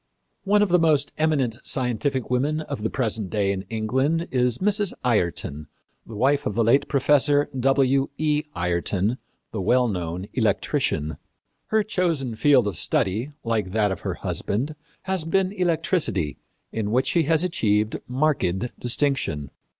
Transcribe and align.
One 0.45 0.63
of 0.63 0.69
the 0.69 0.79
most 0.79 1.11
eminent 1.19 1.57
scientific 1.63 2.31
women 2.31 2.61
of 2.61 2.81
the 2.81 2.89
present 2.89 3.29
day 3.29 3.51
in 3.51 3.65
England 3.69 4.29
is 4.31 4.57
Mrs. 4.57 4.93
Ayrton, 5.05 5.67
the 6.07 6.15
wife 6.15 6.47
of 6.47 6.55
the 6.55 6.63
late 6.63 6.87
Professor 6.87 7.47
W. 7.59 8.07
E. 8.17 8.45
Ayrton, 8.57 9.19
the 9.51 9.61
well 9.61 9.87
known 9.87 10.25
electrician. 10.33 11.17
Her 11.67 11.83
chosen 11.83 12.33
field 12.33 12.65
of 12.65 12.71
research, 12.73 13.29
like 13.43 13.73
that 13.73 13.91
of 13.91 13.99
her 13.99 14.15
husband, 14.15 14.73
has 15.03 15.23
been 15.23 15.51
electricity, 15.51 16.39
in 16.71 16.89
which 16.89 17.05
she 17.05 17.21
has 17.29 17.43
achieved 17.43 17.99
marked 18.07 18.71
distinction. 18.79 19.51